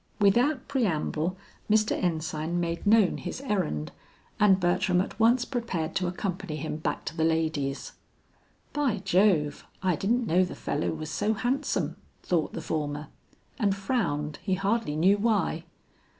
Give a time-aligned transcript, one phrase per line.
[0.19, 1.37] Without preamble,
[1.69, 1.91] Mr.
[1.91, 3.91] Ensign made known his errand,
[4.39, 7.91] and Bertram at once prepared to accompany him back to the ladies.
[8.73, 9.63] "By Jove!
[9.83, 13.09] I didn't know the fellow was so handsome!" thought the former,
[13.59, 15.65] and frowned he hardly knew why.